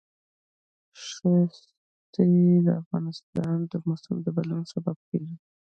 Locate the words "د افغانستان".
2.65-3.55